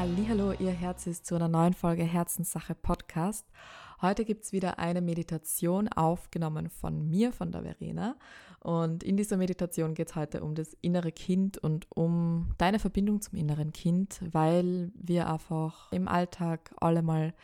Hallo, 0.00 0.54
ihr 0.58 0.70
Herzis 0.70 1.22
zu 1.22 1.34
einer 1.34 1.48
neuen 1.48 1.74
Folge 1.74 2.04
Herzenssache 2.04 2.74
Podcast. 2.74 3.44
Heute 4.00 4.24
gibt 4.24 4.44
es 4.44 4.52
wieder 4.52 4.78
eine 4.78 5.02
Meditation 5.02 5.88
aufgenommen 5.88 6.70
von 6.70 7.10
mir, 7.10 7.34
von 7.34 7.52
der 7.52 7.64
Verena. 7.64 8.16
Und 8.60 9.02
in 9.02 9.18
dieser 9.18 9.36
Meditation 9.36 9.92
geht 9.92 10.08
es 10.08 10.16
heute 10.16 10.42
um 10.42 10.54
das 10.54 10.74
innere 10.80 11.12
Kind 11.12 11.58
und 11.58 11.86
um 11.90 12.54
deine 12.56 12.78
Verbindung 12.78 13.20
zum 13.20 13.38
inneren 13.38 13.74
Kind, 13.74 14.22
weil 14.32 14.90
wir 14.94 15.30
einfach 15.30 15.92
im 15.92 16.08
Alltag 16.08 16.74
alle 16.80 17.02
mal 17.02 17.34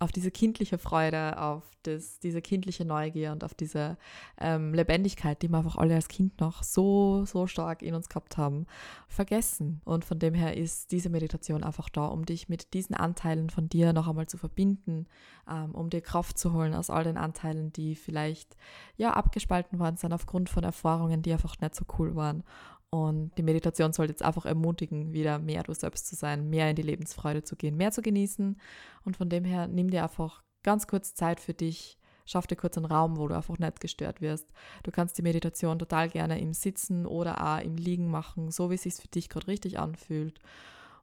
auf 0.00 0.12
diese 0.12 0.30
kindliche 0.30 0.78
Freude, 0.78 1.40
auf 1.40 1.64
das, 1.82 2.18
diese 2.18 2.42
kindliche 2.42 2.84
Neugier 2.84 3.32
und 3.32 3.44
auf 3.44 3.54
diese 3.54 3.96
ähm, 4.40 4.74
Lebendigkeit, 4.74 5.42
die 5.42 5.48
wir 5.48 5.58
einfach 5.58 5.76
alle 5.76 5.94
als 5.94 6.08
Kind 6.08 6.40
noch 6.40 6.62
so, 6.62 7.24
so 7.24 7.46
stark 7.46 7.82
in 7.82 7.94
uns 7.94 8.08
gehabt 8.08 8.36
haben, 8.36 8.66
vergessen. 9.08 9.80
Und 9.84 10.04
von 10.04 10.18
dem 10.18 10.34
her 10.34 10.56
ist 10.56 10.92
diese 10.92 11.10
Meditation 11.10 11.64
einfach 11.64 11.88
da, 11.88 12.06
um 12.06 12.24
dich 12.24 12.48
mit 12.48 12.74
diesen 12.74 12.94
Anteilen 12.94 13.50
von 13.50 13.68
dir 13.68 13.92
noch 13.92 14.08
einmal 14.08 14.26
zu 14.26 14.38
verbinden, 14.38 15.06
ähm, 15.50 15.74
um 15.74 15.90
dir 15.90 16.00
Kraft 16.00 16.38
zu 16.38 16.52
holen 16.52 16.74
aus 16.74 16.90
all 16.90 17.04
den 17.04 17.16
Anteilen, 17.16 17.72
die 17.72 17.94
vielleicht 17.94 18.56
ja 18.96 19.12
abgespalten 19.12 19.78
worden 19.78 19.96
sind 19.96 20.12
aufgrund 20.12 20.50
von 20.50 20.64
Erfahrungen, 20.64 21.22
die 21.22 21.32
einfach 21.32 21.58
nicht 21.60 21.74
so 21.74 21.84
cool 21.98 22.14
waren. 22.14 22.44
Und 22.90 23.36
die 23.36 23.42
Meditation 23.42 23.92
soll 23.92 24.08
jetzt 24.08 24.22
einfach 24.22 24.46
ermutigen, 24.46 25.12
wieder 25.12 25.38
mehr 25.38 25.62
du 25.62 25.74
selbst 25.74 26.06
zu 26.06 26.16
sein, 26.16 26.48
mehr 26.48 26.70
in 26.70 26.76
die 26.76 26.82
Lebensfreude 26.82 27.42
zu 27.42 27.54
gehen, 27.54 27.76
mehr 27.76 27.90
zu 27.90 28.00
genießen. 28.00 28.58
Und 29.04 29.16
von 29.16 29.28
dem 29.28 29.44
her 29.44 29.68
nimm 29.68 29.90
dir 29.90 30.02
einfach 30.02 30.42
ganz 30.62 30.86
kurz 30.86 31.14
Zeit 31.14 31.38
für 31.38 31.52
dich, 31.52 31.98
schaff 32.24 32.46
dir 32.46 32.56
kurz 32.56 32.78
einen 32.78 32.86
Raum, 32.86 33.18
wo 33.18 33.28
du 33.28 33.36
einfach 33.36 33.58
nicht 33.58 33.80
gestört 33.80 34.20
wirst. 34.20 34.52
Du 34.84 34.90
kannst 34.90 35.18
die 35.18 35.22
Meditation 35.22 35.78
total 35.78 36.08
gerne 36.08 36.40
im 36.40 36.54
Sitzen 36.54 37.04
oder 37.04 37.42
auch 37.42 37.62
im 37.62 37.76
Liegen 37.76 38.10
machen, 38.10 38.50
so 38.50 38.70
wie 38.70 38.74
es 38.74 38.82
sich 38.82 38.94
für 38.94 39.08
dich 39.08 39.28
gerade 39.28 39.48
richtig 39.48 39.78
anfühlt. 39.78 40.38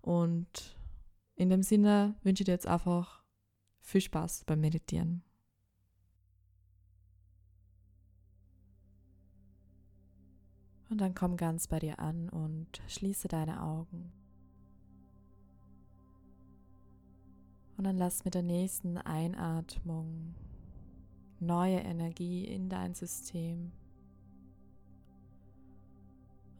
Und 0.02 0.76
in 1.36 1.50
dem 1.50 1.64
Sinne 1.64 2.16
wünsche 2.24 2.42
ich 2.42 2.46
dir 2.46 2.54
jetzt 2.54 2.68
einfach 2.68 3.24
viel 3.82 4.02
Spaß 4.02 4.46
beim 4.46 4.62
Meditieren. 4.62 5.25
Und 10.90 11.02
dann 11.02 11.16
komm 11.16 11.36
ganz 11.38 11.68
bei 11.68 11.80
dir 11.80 12.00
an 12.00 12.30
und 12.30 12.68
schließe 12.88 13.28
deine 13.28 13.62
Augen. 13.62 14.12
Und 17.78 17.84
dann 17.84 17.98
lass 17.98 18.24
mit 18.24 18.36
der 18.36 18.44
nächsten 18.44 18.98
Einatmung 18.98 20.36
neue 21.40 21.80
Energie 21.80 22.46
in 22.46 22.70
dein 22.70 22.94
System. 22.94 23.72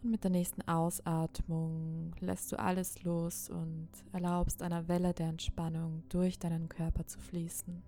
Und 0.04 0.12
mit 0.12 0.24
der 0.24 0.32
nächsten 0.32 0.62
Ausatmung 0.64 2.14
lässt 2.20 2.52
du 2.52 2.60
alles 2.60 3.04
los 3.04 3.50
und 3.50 3.90
erlaubst 4.12 4.62
einer 4.62 4.88
Welle 4.88 5.14
der 5.14 5.30
Entspannung 5.30 6.04
durch 6.10 6.38
deinen 6.38 6.68
Körper 6.68 7.08
zu 7.08 7.20
fließen. 7.20 7.82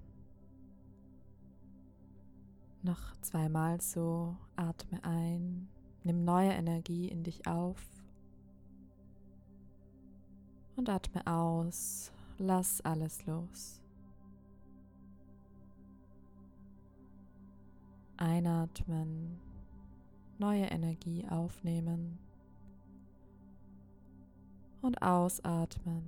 Noch 2.84 3.20
zweimal 3.22 3.82
so, 3.82 4.38
atme 4.56 5.04
ein 5.04 5.68
Nimm 6.08 6.24
neue 6.24 6.52
Energie 6.52 7.10
in 7.10 7.26
dich 7.26 7.48
auf 7.48 7.84
und 10.78 10.88
atme 10.90 11.28
aus. 11.28 12.14
Lass 12.38 12.80
alles 12.80 13.26
los. 13.26 13.82
Einatmen, 18.16 19.38
neue 20.38 20.68
Energie 20.68 21.28
aufnehmen 21.28 22.18
und 24.82 25.02
ausatmen. 25.02 26.06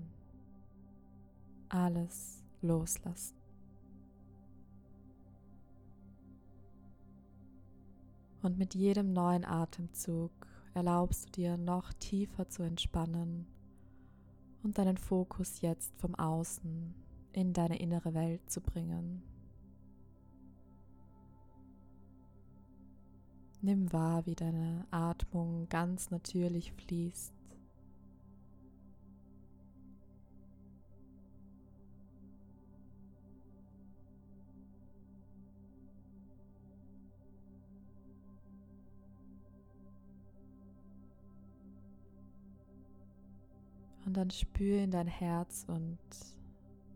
Alles 1.68 2.42
loslassen. 2.62 3.39
Und 8.42 8.58
mit 8.58 8.74
jedem 8.74 9.14
neuen 9.14 9.46
Atemzug 9.46 10.32
erlaubst 10.74 11.28
du 11.28 11.32
dir 11.32 11.58
noch 11.58 11.92
tiefer 11.94 12.48
zu 12.48 12.64
entspannen 12.64 13.48
und 14.64 14.78
deinen 14.78 14.98
Fokus 14.98 15.62
jetzt 15.62 15.96
vom 15.98 16.16
Außen 16.16 16.94
in 17.34 17.54
deine 17.54 17.80
innere 17.80 18.14
Welt 18.14 18.50
zu 18.50 18.62
bringen. 18.62 19.24
Nimm 23.62 23.92
wahr, 23.92 24.26
wie 24.26 24.36
deine 24.36 24.86
Atmung 24.90 25.68
ganz 25.68 26.12
natürlich 26.12 26.72
fließt. 26.72 27.39
Und 44.10 44.18
dann 44.18 44.32
spür 44.32 44.82
in 44.82 44.90
dein 44.90 45.06
Herz 45.06 45.66
und 45.68 46.00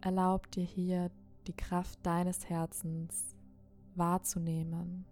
erlaub 0.02 0.50
dir 0.50 0.64
hier 0.64 1.12
die 1.46 1.54
Kraft 1.54 2.04
deines 2.04 2.50
Herzens 2.50 3.36
wahrzunehmen. 3.94 5.06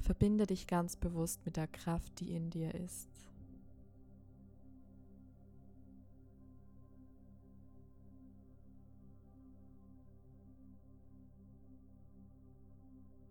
Verbinde 0.00 0.48
dich 0.48 0.66
ganz 0.66 0.96
bewusst 0.96 1.46
mit 1.46 1.56
der 1.56 1.68
Kraft, 1.68 2.18
die 2.18 2.32
in 2.32 2.50
dir 2.50 2.74
ist. 2.74 3.08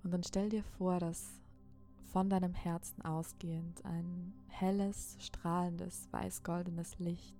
Und 0.01 0.11
dann 0.11 0.23
stell 0.23 0.47
dir 0.47 0.63
vor, 0.63 0.99
dass 0.99 1.44
von 2.15 2.29
deinem 2.29 2.53
Herzen 2.53 3.01
ausgehend 3.01 3.83
ein 3.83 4.33
helles, 4.47 5.17
strahlendes, 5.19 6.07
weiß-goldenes 6.13 6.97
Licht 6.97 7.35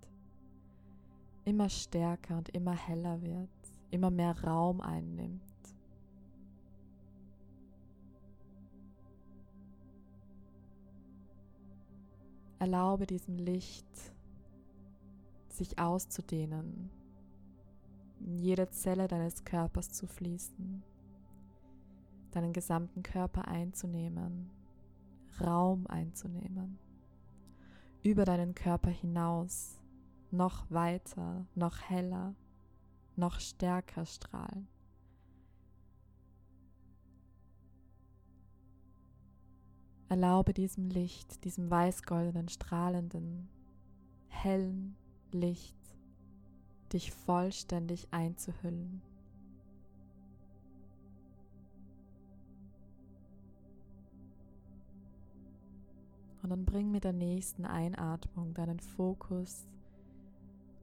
immer 1.45 1.69
stärker 1.69 2.37
und 2.37 2.49
immer 2.49 2.73
heller 2.73 3.21
wird, 3.21 3.47
immer 3.91 4.11
mehr 4.11 4.37
Raum 4.43 4.81
einnimmt. 4.81 5.41
Erlaube 12.59 13.07
diesem 13.07 13.37
Licht 13.37 13.87
sich 15.47 15.79
auszudehnen, 15.79 16.89
in 18.19 18.39
jede 18.39 18.69
Zelle 18.71 19.07
deines 19.07 19.45
Körpers 19.45 19.93
zu 19.93 20.05
fließen, 20.05 20.83
deinen 22.31 22.51
gesamten 22.51 23.03
Körper 23.03 23.47
einzunehmen, 23.47 24.51
Raum 25.41 25.87
einzunehmen, 25.87 26.79
über 28.03 28.25
deinen 28.25 28.55
Körper 28.55 28.89
hinaus, 28.89 29.79
noch 30.31 30.69
weiter, 30.69 31.45
noch 31.55 31.81
heller, 31.81 32.35
noch 33.15 33.39
stärker 33.39 34.05
strahlen. 34.05 34.67
Erlaube 40.07 40.53
diesem 40.53 40.89
Licht, 40.89 41.43
diesem 41.43 41.69
weißgoldenen, 41.69 42.47
strahlenden, 42.47 43.49
hellen 44.27 44.95
Licht, 45.31 45.75
dich 46.93 47.11
vollständig 47.11 48.07
einzuhüllen. 48.11 49.01
Und 56.45 56.51
dann 56.51 56.63
bring 56.63 56.91
mit 56.91 57.03
der 57.03 57.11
nächsten 57.11 57.65
Einatmung 57.65 58.53
deinen 58.53 58.79
Fokus 58.79 59.65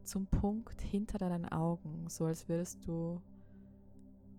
zum 0.02 0.26
Punkt 0.26 0.80
hinter 0.80 1.18
deinen 1.18 1.48
Augen, 1.48 2.06
so 2.08 2.24
als 2.24 2.48
würdest 2.48 2.84
du 2.84 3.22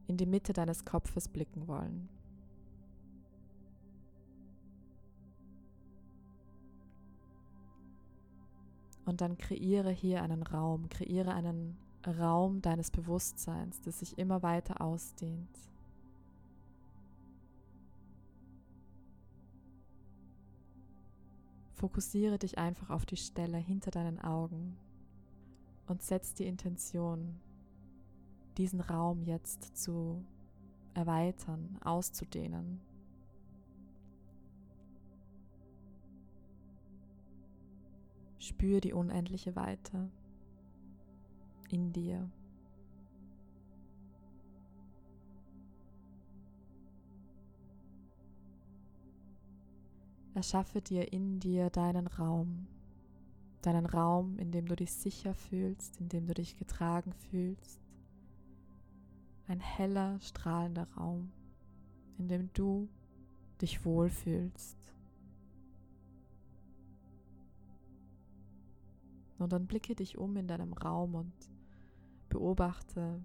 in 0.07 0.17
die 0.17 0.25
Mitte 0.25 0.51
deines 0.51 0.83
Kopfes 0.83 1.29
blicken 1.29 1.65
wollen. 1.65 2.09
Und 9.05 9.21
dann 9.21 9.37
kreiere 9.37 9.91
hier 9.91 10.23
einen 10.23 10.43
Raum, 10.43 10.89
kreiere 10.89 11.33
einen 11.33 11.77
Raum 12.05 12.61
deines 12.61 12.91
Bewusstseins, 12.91 13.79
das 13.79 13.99
sich 13.99 14.17
immer 14.17 14.43
weiter 14.43 14.81
ausdehnt. 14.81 15.72
Fokussiere 21.83 22.39
dich 22.39 22.57
einfach 22.57 22.89
auf 22.91 23.05
die 23.05 23.17
Stelle 23.17 23.57
hinter 23.57 23.91
deinen 23.91 24.17
Augen 24.17 24.77
und 25.85 26.01
setz 26.01 26.33
die 26.33 26.45
Intention, 26.45 27.41
diesen 28.57 28.79
Raum 28.79 29.21
jetzt 29.21 29.75
zu 29.75 30.23
erweitern, 30.93 31.77
auszudehnen. 31.83 32.79
Spür 38.39 38.79
die 38.79 38.93
unendliche 38.93 39.57
Weite 39.57 40.09
in 41.69 41.91
dir. 41.91 42.31
Erschaffe 50.33 50.81
dir 50.81 51.13
in 51.13 51.39
dir 51.39 51.69
deinen 51.69 52.07
Raum, 52.07 52.67
deinen 53.61 53.85
Raum, 53.85 54.39
in 54.39 54.51
dem 54.51 54.65
du 54.65 54.75
dich 54.75 54.91
sicher 54.91 55.33
fühlst, 55.33 55.99
in 55.99 56.09
dem 56.09 56.25
du 56.25 56.33
dich 56.33 56.57
getragen 56.57 57.13
fühlst. 57.13 57.79
Ein 59.47 59.59
heller, 59.59 60.19
strahlender 60.21 60.87
Raum, 60.97 61.31
in 62.17 62.27
dem 62.27 62.51
du 62.53 62.89
dich 63.61 63.85
wohlfühlst. 63.85 64.77
Und 69.37 69.51
dann 69.51 69.67
blicke 69.67 69.93
dich 69.93 70.17
um 70.17 70.35
in 70.37 70.47
deinem 70.47 70.73
Raum 70.73 71.15
und 71.15 71.33
beobachte, 72.29 73.23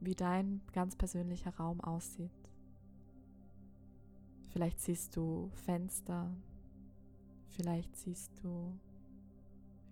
wie 0.00 0.14
dein 0.14 0.62
ganz 0.72 0.96
persönlicher 0.96 1.54
Raum 1.56 1.80
aussieht. 1.80 2.45
Vielleicht 4.56 4.80
siehst 4.80 5.14
du 5.14 5.50
Fenster, 5.66 6.34
vielleicht 7.50 7.94
siehst 7.94 8.32
du, 8.42 8.72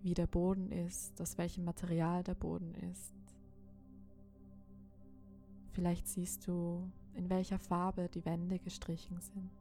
wie 0.01 0.15
der 0.15 0.25
Boden 0.25 0.71
ist, 0.71 1.21
aus 1.21 1.37
welchem 1.37 1.65
Material 1.65 2.23
der 2.23 2.33
Boden 2.33 2.73
ist. 2.91 3.13
Vielleicht 5.73 6.07
siehst 6.07 6.47
du, 6.47 6.91
in 7.13 7.29
welcher 7.29 7.59
Farbe 7.59 8.09
die 8.09 8.25
Wände 8.25 8.57
gestrichen 8.57 9.21
sind. 9.21 9.51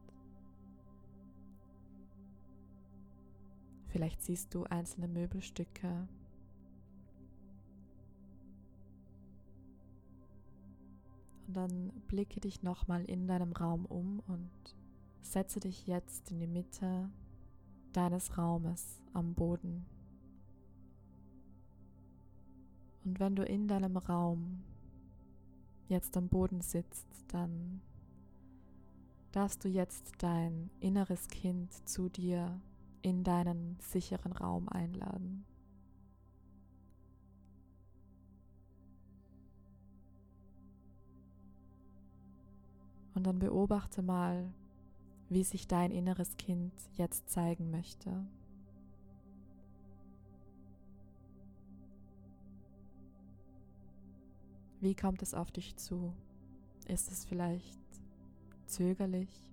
Vielleicht 3.89 4.23
siehst 4.23 4.55
du 4.55 4.65
einzelne 4.65 5.09
Möbelstücke. 5.09 6.09
Und 11.47 11.55
dann 11.55 11.93
blicke 12.09 12.41
dich 12.41 12.62
nochmal 12.62 13.05
in 13.05 13.27
deinem 13.27 13.53
Raum 13.53 13.85
um 13.85 14.21
und 14.21 14.51
Setze 15.34 15.58
dich 15.58 15.88
jetzt 15.88 16.31
in 16.31 16.38
die 16.38 16.46
Mitte 16.46 17.10
deines 17.92 18.38
Raumes 18.38 19.02
am 19.14 19.34
Boden. 19.34 19.84
Und 23.04 23.19
wenn 23.19 23.34
du 23.34 23.42
in 23.42 23.66
deinem 23.66 23.96
Raum 23.96 24.62
jetzt 25.88 26.16
am 26.16 26.28
Boden 26.28 26.60
sitzt, 26.60 27.08
dann 27.26 27.81
darfst 29.32 29.64
du 29.64 29.69
jetzt 29.69 30.12
dein 30.19 30.70
inneres 30.78 31.26
Kind 31.26 31.72
zu 31.88 32.08
dir 32.08 32.60
in 33.02 33.25
deinen 33.25 33.76
sicheren 33.81 34.31
Raum 34.31 34.69
einladen. 34.69 35.44
Und 43.16 43.26
dann 43.26 43.40
beobachte 43.40 44.00
mal, 44.00 44.54
wie 45.34 45.42
sich 45.42 45.66
dein 45.66 45.90
inneres 45.90 46.36
Kind 46.36 46.72
jetzt 46.92 47.28
zeigen 47.28 47.72
möchte. 47.72 48.25
Wie 54.81 54.94
kommt 54.94 55.22
es 55.22 55.34
auf 55.34 55.50
dich 55.50 55.75
zu? 55.75 56.14
Ist 56.86 57.10
es 57.10 57.25
vielleicht 57.25 57.81
zögerlich? 58.66 59.50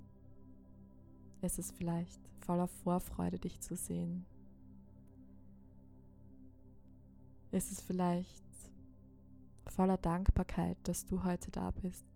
Ist 1.41 1.57
es 1.57 1.71
vielleicht 1.71 2.19
voller 2.45 2.67
Vorfreude, 2.67 3.39
dich 3.39 3.59
zu 3.59 3.75
sehen? 3.75 4.25
Ist 7.51 7.71
es 7.71 7.81
vielleicht 7.81 8.43
voller 9.65 9.97
Dankbarkeit, 9.97 10.77
dass 10.83 11.05
du 11.05 11.23
heute 11.23 11.49
da 11.49 11.71
bist? 11.71 12.10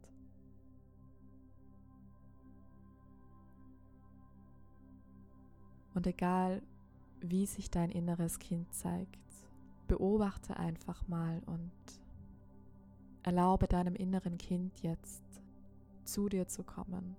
Und 5.95 6.05
egal, 6.05 6.61
wie 7.21 7.45
sich 7.45 7.71
dein 7.71 7.89
inneres 7.89 8.37
Kind 8.37 8.71
zeigt, 8.73 9.17
beobachte 9.87 10.57
einfach 10.57 11.07
mal 11.07 11.41
und 11.45 11.71
erlaube 13.23 13.67
deinem 13.67 13.95
inneren 13.95 14.37
Kind 14.37 14.81
jetzt 14.81 15.23
zu 16.03 16.27
dir 16.27 16.47
zu 16.49 16.63
kommen. 16.63 17.15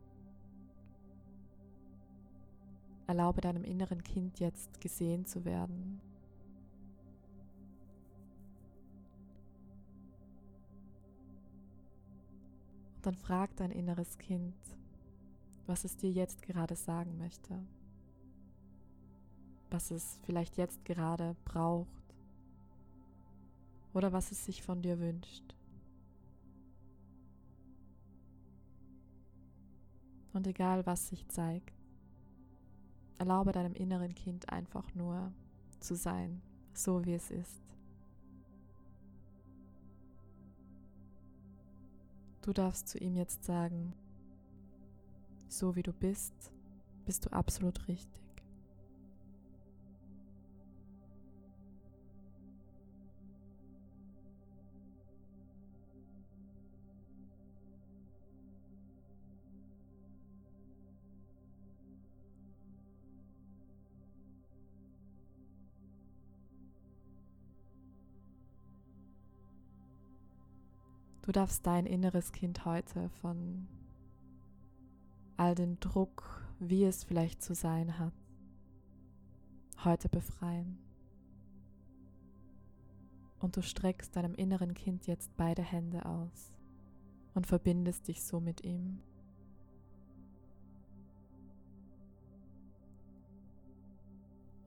Erlaube 3.07 3.41
deinem 3.41 3.65
inneren 3.65 4.05
Kind 4.05 4.41
jetzt 4.41 4.79
gesehen 4.81 5.25
zu 5.25 5.47
werden. 5.47 6.01
Und 12.97 13.07
dann 13.07 13.15
frag 13.15 13.57
dein 13.57 13.71
inneres 13.71 14.19
Kind, 14.19 14.55
was 15.67 15.85
es 15.85 15.97
dir 15.97 16.11
jetzt 16.11 16.43
gerade 16.43 16.77
sagen 16.77 17.17
möchte 17.17 17.59
was 19.77 19.91
es 19.91 20.19
vielleicht 20.23 20.57
jetzt 20.57 20.87
gerade 20.87 21.37
braucht 21.45 22.15
oder 23.93 24.11
was 24.11 24.33
es 24.33 24.43
sich 24.43 24.63
von 24.63 24.81
dir 24.81 24.99
wünscht. 24.99 25.55
Und 30.33 30.47
egal 30.47 30.87
was 30.87 31.09
sich 31.09 31.29
zeigt, 31.29 31.75
erlaube 33.19 33.53
deinem 33.53 33.75
inneren 33.75 34.15
Kind 34.15 34.49
einfach 34.49 34.95
nur 34.95 35.31
zu 35.79 35.95
sein, 35.95 36.41
so 36.73 37.05
wie 37.05 37.13
es 37.13 37.31
ist. 37.31 37.63
Du 42.41 42.55
darfst 42.55 42.89
zu 42.89 42.97
ihm 42.97 43.15
jetzt 43.15 43.45
sagen, 43.45 43.93
so 45.51 45.77
wie 45.77 45.83
du 45.83 45.93
bist, 45.93 46.51
bist 47.05 47.27
du 47.27 47.31
absolut 47.31 47.89
richtig. 47.89 48.26
Du 71.27 71.33
darfst 71.33 71.67
dein 71.67 71.87
inneres 71.87 72.31
Kind 72.31 72.65
heute 72.65 73.09
von 73.09 73.67
all 75.37 75.57
dem 75.57 75.81
Druck, 75.81 76.47
wie 76.61 76.85
es 76.85 77.03
vielleicht 77.03 77.43
zu 77.43 77.53
sein 77.53 77.99
hat, 77.99 78.13
heute 79.83 80.09
befreien. 80.09 80.79
Und 83.41 83.57
du 83.57 83.63
streckst 83.63 84.15
deinem 84.15 84.37
inneren 84.37 84.73
Kind 84.75 85.09
jetzt 85.09 85.37
beide 85.37 85.63
Hände 85.63 86.07
aus 86.07 86.53
und 87.35 87.49
verbindest 87.49 88.07
dich 88.07 88.23
so 88.23 88.39
mit 88.39 88.63
ihm. 88.65 89.01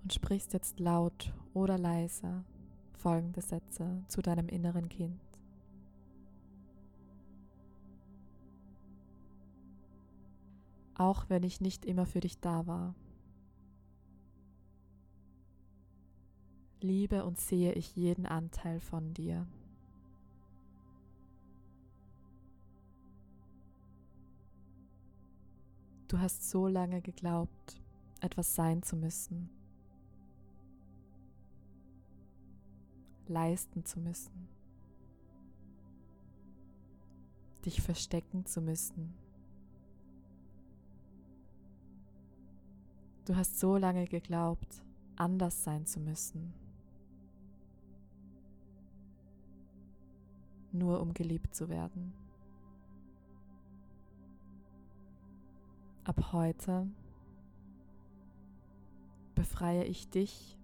Und 0.04 0.13
sprichst 0.13 0.51
jetzt 0.51 0.82
laut 0.82 1.34
oder 1.54 1.78
leise 1.78 2.44
folgende 2.98 3.39
Sätze 3.42 4.04
zu 4.10 4.22
deinem 4.22 4.50
inneren 4.50 4.89
Kind. 4.89 5.28
Auch 11.00 11.29
wenn 11.29 11.44
ich 11.44 11.62
nicht 11.62 11.86
immer 11.86 12.06
für 12.06 12.20
dich 12.20 12.39
da 12.39 12.68
war. 12.68 12.94
Liebe 16.82 17.25
und 17.25 17.39
sehe 17.39 17.74
ich 17.74 17.96
jeden 17.96 18.25
Anteil 18.25 18.79
von 18.79 19.13
dir. 19.13 19.48
Du 26.08 26.20
hast 26.20 26.50
so 26.50 26.68
lange 26.68 27.01
geglaubt, 27.01 27.82
etwas 28.22 28.56
sein 28.56 28.84
zu 28.84 28.96
müssen. 28.96 29.50
leisten 33.29 33.86
zu 33.86 34.00
müssen, 34.00 34.50
dich 37.63 37.82
verstecken 37.82 38.46
zu 38.46 38.60
müssen. 38.60 39.13
Du 43.29 43.36
hast 43.36 43.59
so 43.59 43.77
lange 43.77 44.07
geglaubt, 44.07 44.81
anders 45.15 45.63
sein 45.63 45.86
zu 45.86 46.00
müssen, 46.00 46.51
nur 50.71 51.00
um 51.00 51.13
geliebt 51.13 51.53
zu 51.53 51.69
werden. 51.69 52.12
Ab 56.05 56.33
heute 56.33 56.88
befreie 59.36 59.83
ich 59.83 60.09
dich, 60.09 60.57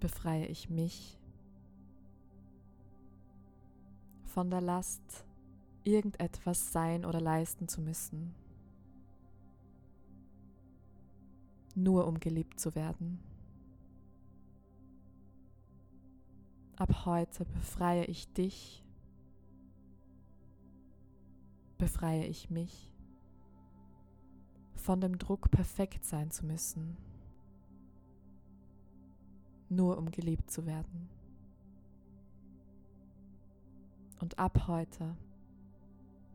befreie 0.00 0.46
ich 0.46 0.68
mich 0.68 1.16
von 4.24 4.50
der 4.50 4.62
Last, 4.62 5.24
irgendetwas 5.84 6.72
sein 6.72 7.04
oder 7.04 7.20
leisten 7.20 7.68
zu 7.68 7.80
müssen, 7.80 8.34
nur 11.74 12.06
um 12.06 12.18
geliebt 12.20 12.60
zu 12.60 12.74
werden. 12.74 13.18
Ab 16.76 17.04
heute 17.04 17.44
befreie 17.44 18.04
ich 18.04 18.32
dich, 18.32 18.84
befreie 21.78 22.26
ich 22.26 22.50
mich. 22.50 22.90
Von 24.74 25.00
dem 25.00 25.18
Druck, 25.18 25.50
perfekt 25.50 26.04
sein 26.04 26.30
zu 26.30 26.44
müssen, 26.44 26.98
nur 29.70 29.96
um 29.96 30.10
geliebt 30.10 30.50
zu 30.50 30.66
werden. 30.66 31.08
Und 34.20 34.38
ab 34.38 34.68
heute 34.68 35.16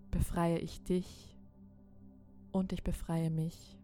befreie 0.10 0.58
ich 0.58 0.84
dich. 0.84 1.36
Und 2.52 2.74
ich 2.74 2.84
befreie 2.84 3.30
mich 3.30 3.79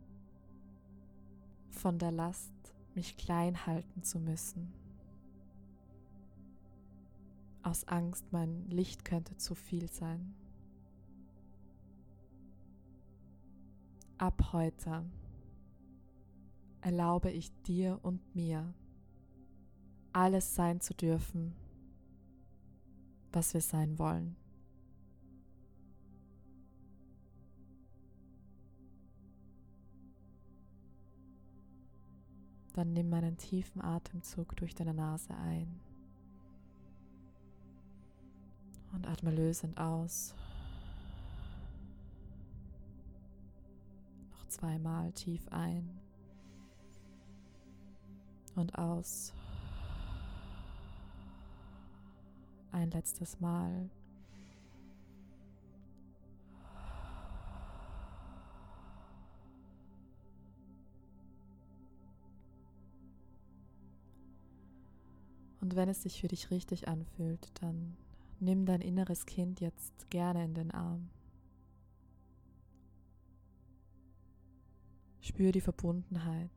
von 1.75 1.99
der 1.99 2.11
Last, 2.11 2.53
mich 2.95 3.17
klein 3.17 3.65
halten 3.65 4.03
zu 4.03 4.19
müssen. 4.19 4.73
Aus 7.63 7.87
Angst, 7.87 8.31
mein 8.31 8.69
Licht 8.69 9.05
könnte 9.05 9.35
zu 9.37 9.55
viel 9.55 9.89
sein. 9.89 10.33
Ab 14.17 14.53
heute 14.53 15.03
erlaube 16.81 17.31
ich 17.31 17.51
dir 17.63 17.99
und 18.03 18.35
mir, 18.35 18.73
alles 20.13 20.55
sein 20.55 20.79
zu 20.79 20.93
dürfen, 20.93 21.53
was 23.33 23.53
wir 23.53 23.61
sein 23.61 23.99
wollen. 23.99 24.37
Dann 32.75 32.91
nimm 32.91 33.13
einen 33.13 33.37
tiefen 33.37 33.81
Atemzug 33.81 34.55
durch 34.57 34.75
deine 34.75 34.93
Nase 34.93 35.33
ein 35.33 35.79
und 38.91 39.07
atme 39.07 39.31
lösend 39.31 39.79
aus. 39.79 40.35
zweimal 44.55 45.11
tief 45.11 45.47
ein 45.49 45.89
und 48.55 48.77
aus. 48.77 49.33
Ein 52.71 52.91
letztes 52.91 53.39
Mal. 53.39 53.89
Und 65.65 65.75
wenn 65.75 65.89
es 65.89 66.03
sich 66.03 66.21
für 66.21 66.27
dich 66.27 66.51
richtig 66.51 66.87
anfühlt, 66.87 67.49
dann 67.59 67.97
nimm 68.39 68.67
dein 68.67 68.81
inneres 68.81 69.25
Kind 69.25 69.61
jetzt 69.61 70.11
gerne 70.11 70.45
in 70.45 70.53
den 70.53 70.69
Arm. 70.69 71.09
Spür 75.21 75.51
die 75.51 75.61
Verbundenheit. 75.61 76.51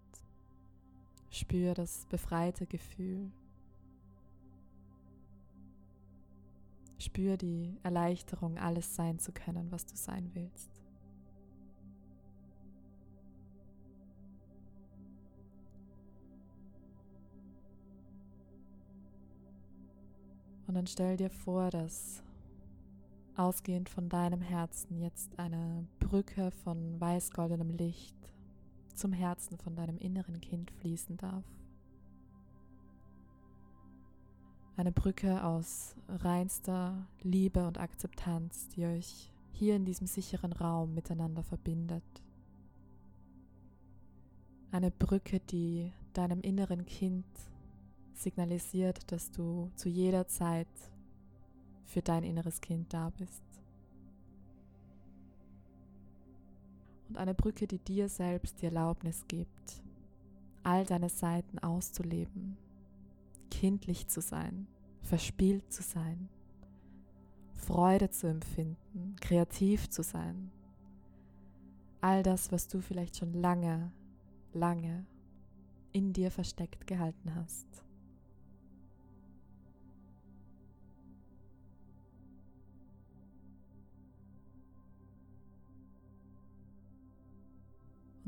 Spür 1.30 1.72
das 1.72 2.04
befreite 2.10 2.66
Gefühl. 2.66 3.32
Spür 6.98 7.38
die 7.38 7.78
Erleichterung, 7.82 8.58
alles 8.58 8.94
sein 8.94 9.18
zu 9.18 9.32
können, 9.32 9.72
was 9.72 9.86
du 9.86 9.96
sein 9.96 10.32
willst. 10.34 10.77
Und 20.68 20.75
dann 20.75 20.87
stell 20.87 21.16
dir 21.16 21.30
vor, 21.30 21.70
dass 21.70 22.22
ausgehend 23.37 23.88
von 23.88 24.10
deinem 24.10 24.42
Herzen 24.42 25.00
jetzt 25.00 25.38
eine 25.38 25.87
Brücke 25.98 26.50
von 26.50 27.00
weiß-goldenem 27.00 27.70
Licht 27.70 28.14
zum 28.94 29.14
Herzen 29.14 29.56
von 29.56 29.75
deinem 29.75 29.96
inneren 29.96 30.42
Kind 30.42 30.70
fließen 30.72 31.16
darf. 31.16 31.44
Eine 34.76 34.92
Brücke 34.92 35.42
aus 35.42 35.96
reinster 36.08 37.08
Liebe 37.22 37.66
und 37.66 37.78
Akzeptanz, 37.78 38.68
die 38.68 38.84
euch 38.84 39.32
hier 39.52 39.75
in 39.75 39.87
diesem 39.87 40.06
sicheren 40.06 40.52
Raum 40.52 40.92
miteinander 40.92 41.42
verbindet. 41.42 42.04
Eine 44.70 44.90
Brücke, 44.90 45.40
die 45.40 45.90
deinem 46.12 46.42
inneren 46.42 46.84
Kind 46.84 47.25
signalisiert, 48.18 49.10
dass 49.12 49.30
du 49.30 49.70
zu 49.76 49.88
jeder 49.88 50.26
Zeit 50.26 50.68
für 51.84 52.02
dein 52.02 52.25
inneres 52.25 52.60
Kind 52.60 52.92
da 52.92 53.10
bist. 53.10 53.42
und 57.08 57.16
eine 57.16 57.34
Brücke, 57.34 57.66
die 57.66 57.78
dir 57.78 58.08
selbst 58.08 58.60
die 58.60 58.66
Erlaubnis 58.66 59.25
gibt, 59.28 59.82
all 60.62 60.84
deine 60.84 61.08
Seiten 61.08 61.58
auszuleben, 61.58 62.56
kindlich 63.50 64.08
zu 64.08 64.20
sein, 64.20 64.66
verspielt 65.02 65.72
zu 65.72 65.82
sein, 65.82 66.28
Freude 67.54 68.10
zu 68.10 68.28
empfinden, 68.28 69.16
kreativ 69.20 69.88
zu 69.88 70.02
sein. 70.02 70.50
All 72.00 72.22
das, 72.22 72.52
was 72.52 72.68
du 72.68 72.80
vielleicht 72.80 73.16
schon 73.16 73.32
lange, 73.32 73.90
lange 74.52 75.04
in 75.92 76.12
dir 76.12 76.30
versteckt 76.30 76.87
gehalten 76.87 77.34
hast. 77.34 77.66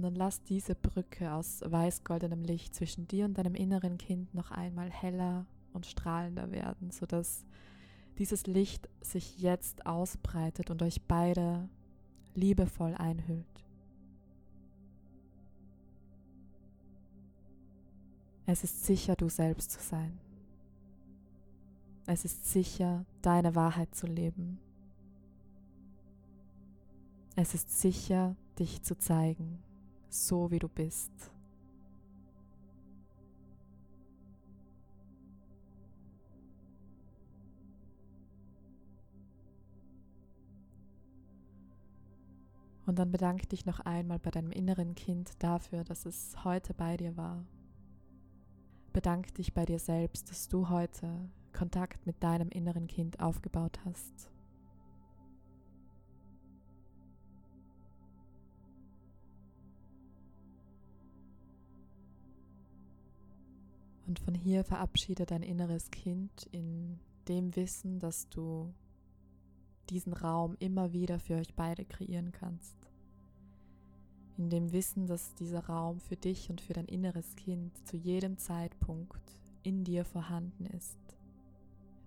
Und 0.00 0.04
dann 0.04 0.14
lass 0.14 0.42
diese 0.45 0.75
Brücke 0.75 1.30
aus 1.30 1.61
weiß-goldenem 1.61 2.42
Licht 2.42 2.75
zwischen 2.75 3.07
dir 3.07 3.26
und 3.26 3.37
deinem 3.37 3.54
inneren 3.54 3.99
Kind 3.99 4.33
noch 4.33 4.50
einmal 4.50 4.90
heller 4.90 5.45
und 5.75 5.85
strahlender 5.85 6.50
werden, 6.52 6.90
sodass 6.90 7.45
dieses 8.16 8.47
Licht 8.47 8.88
sich 9.02 9.38
jetzt 9.40 9.85
ausbreitet 9.85 10.71
und 10.71 10.80
euch 10.80 11.02
beide 11.02 11.69
liebevoll 12.35 12.95
einhüllt. 12.95 13.45
Es 18.47 18.64
ist 18.64 18.87
sicher, 18.87 19.16
du 19.16 19.28
selbst 19.28 19.73
zu 19.73 19.83
sein. 19.83 20.19
Es 22.07 22.25
ist 22.25 22.50
sicher, 22.50 23.04
deine 23.21 23.54
Wahrheit 23.54 23.95
zu 23.95 24.07
leben. 24.07 24.61
Es 27.37 27.52
ist 27.52 27.83
sicher, 27.83 28.35
dich 28.59 28.80
zu 28.80 28.97
zeigen 28.97 29.62
so 30.11 30.50
wie 30.50 30.59
du 30.59 30.69
bist. 30.69 31.12
Und 42.87 42.99
dann 42.99 43.12
bedanke 43.12 43.47
dich 43.47 43.67
noch 43.67 43.79
einmal 43.79 44.19
bei 44.19 44.33
deinem 44.33 44.50
inneren 44.50 44.97
Kind 44.97 45.31
dafür, 45.38 45.85
dass 45.85 46.07
es 46.07 46.35
heute 46.43 46.75
bei 46.75 46.97
dir 46.97 47.17
war. 47.17 47.45
Bedanke 48.93 49.31
dich 49.33 49.55
bei 49.55 49.64
dir 49.64 49.79
selbst, 49.79 50.29
dass 50.29 50.49
du 50.49 50.69
heute 50.69 51.31
Kontakt 51.52 52.05
mit 52.05 52.21
deinem 52.21 52.49
inneren 52.49 52.88
Kind 52.88 53.21
aufgebaut 53.21 53.79
hast. 53.85 54.29
Und 64.11 64.19
von 64.19 64.35
hier 64.35 64.64
verabschiede 64.64 65.25
dein 65.25 65.45
inneres 65.45 65.93
Kind 65.93 66.49
in 66.50 66.99
dem 67.29 67.55
Wissen, 67.55 68.00
dass 68.00 68.29
du 68.29 68.75
diesen 69.88 70.12
Raum 70.12 70.57
immer 70.59 70.93
wieder 70.93 71.21
für 71.21 71.37
euch 71.37 71.55
beide 71.55 71.85
kreieren 71.85 72.33
kannst. 72.33 72.75
In 74.37 74.50
dem 74.50 74.73
Wissen, 74.73 75.07
dass 75.07 75.37
dieser 75.37 75.64
Raum 75.67 76.00
für 76.00 76.17
dich 76.17 76.50
und 76.50 76.61
für 76.61 76.73
dein 76.73 76.87
inneres 76.87 77.37
Kind 77.37 77.71
zu 77.87 77.97
jedem 77.97 78.37
Zeitpunkt 78.37 79.38
in 79.62 79.85
dir 79.85 80.05
vorhanden 80.05 80.67
ist. 80.67 80.99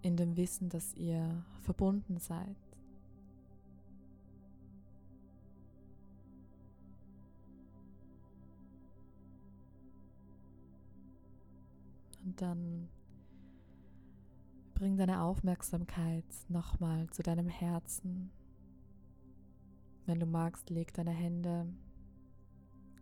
In 0.02 0.18
dem 0.18 0.36
Wissen, 0.36 0.68
dass 0.68 0.94
ihr 0.96 1.46
verbunden 1.62 2.18
seid. 2.18 2.58
Dann 12.36 12.90
bring 14.74 14.98
deine 14.98 15.22
Aufmerksamkeit 15.22 16.26
nochmal 16.50 17.10
zu 17.10 17.24
deinem 17.24 17.48
Herzen. 17.48 18.32
Wenn 20.06 20.20
du 20.20 20.26
magst, 20.26 20.70
leg 20.70 20.94
deine 20.94 21.12
Hände 21.12 21.68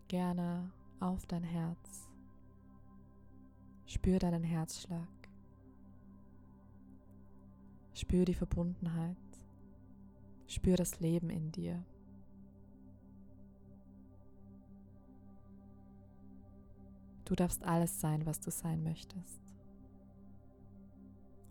gerne 0.07 0.71
auf 1.00 1.25
dein 1.25 1.43
Herz. 1.43 2.09
Spür 3.85 4.19
deinen 4.19 4.43
Herzschlag. 4.43 5.07
Spür 7.93 8.25
die 8.25 8.33
Verbundenheit. 8.33 9.17
Spür 10.47 10.75
das 10.75 11.00
Leben 11.00 11.29
in 11.29 11.51
dir. 11.51 11.83
Du 17.31 17.35
darfst 17.35 17.63
alles 17.63 18.01
sein, 18.01 18.25
was 18.25 18.41
du 18.41 18.51
sein 18.51 18.83
möchtest. 18.83 19.41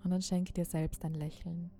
Und 0.04 0.10
dann 0.10 0.20
schenke 0.20 0.52
dir 0.52 0.66
selbst 0.66 1.02
ein 1.06 1.14
Lächeln. 1.14 1.70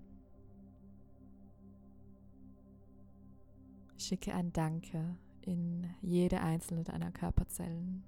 Schicke 3.99 4.33
ein 4.33 4.55
Danke 4.55 5.19
in 5.43 5.87
jede 6.01 6.41
einzelne 6.41 6.83
deiner 6.83 7.11
Körperzellen. 7.11 8.03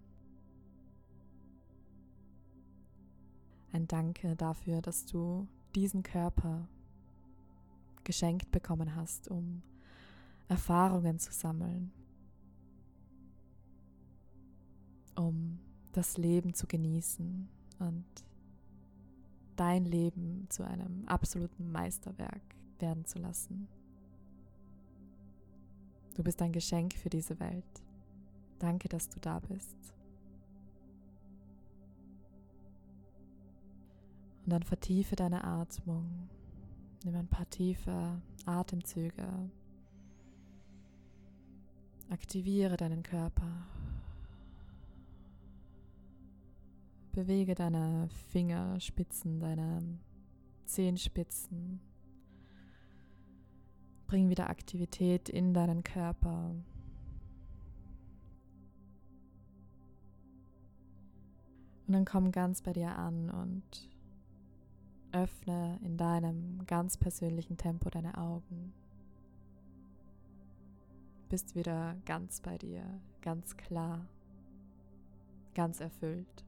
Ein 3.72 3.87
Danke 3.87 4.34
dafür, 4.34 4.80
dass 4.80 5.04
du 5.04 5.46
diesen 5.75 6.02
Körper 6.02 6.70
geschenkt 8.02 8.50
bekommen 8.50 8.96
hast, 8.96 9.28
um 9.28 9.61
Erfahrungen 10.49 11.18
zu 11.18 11.32
sammeln, 11.34 11.92
um 15.16 15.58
das 15.92 16.16
Leben 16.16 16.54
zu 16.54 16.66
genießen 16.66 17.49
und 17.78 18.04
dein 19.56 19.84
Leben 19.84 20.46
zu 20.49 20.66
einem 20.66 21.06
absoluten 21.06 21.70
Meisterwerk 21.70 22.42
werden 22.78 23.04
zu 23.04 23.18
lassen. 23.18 23.68
Du 26.14 26.22
bist 26.22 26.42
ein 26.42 26.52
Geschenk 26.52 26.94
für 26.94 27.11
diese 27.11 27.38
Welt. 27.40 27.64
Danke, 28.58 28.88
dass 28.88 29.08
du 29.08 29.18
da 29.20 29.40
bist. 29.40 29.76
Und 34.44 34.52
dann 34.52 34.62
vertiefe 34.62 35.16
deine 35.16 35.44
Atmung. 35.44 36.28
Nimm 37.04 37.14
ein 37.14 37.28
paar 37.28 37.49
tiefe 37.49 38.20
Atemzüge. 38.44 39.26
Aktiviere 42.11 42.76
deinen 42.76 43.02
Körper. 43.02 43.66
Bewege 47.12 47.55
deine 47.55 48.09
Fingerspitzen, 48.31 49.38
deine 49.38 49.98
Zehenspitzen. 50.64 51.79
Bring 54.07 54.31
wieder 54.31 54.48
Aktivität 54.48 55.29
in 55.29 55.53
deinen 55.53 55.83
Körper. 55.83 56.55
Und 61.87 61.92
dann 61.92 62.07
komm 62.07 62.33
ganz 62.33 62.62
bei 62.62 62.72
dir 62.72 62.96
an 62.96 63.29
und 63.29 63.90
öffne 65.12 65.79
in 65.85 65.98
deinem 65.98 66.64
ganz 66.66 66.96
persönlichen 66.96 67.59
Tempo 67.59 67.90
deine 67.90 68.16
Augen. 68.16 68.72
Bist 71.29 71.55
wieder 71.55 71.96
ganz 72.07 72.40
bei 72.40 72.57
dir, 72.57 72.83
ganz 73.20 73.59
klar, 73.59 74.07
ganz 75.55 75.81
erfüllt. 75.81 76.46